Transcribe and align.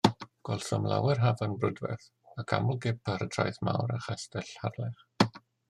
Gwelsom 0.47 0.87
lawer 0.91 1.21
hafan 1.23 1.53
brydferth, 1.65 2.07
ac 2.45 2.55
aml 2.59 2.81
gip 2.87 3.13
ar 3.17 3.27
y 3.29 3.29
Traeth 3.37 3.63
Mawr 3.69 3.97
a 3.99 4.01
Chastell 4.07 4.53
Harlech. 4.65 5.09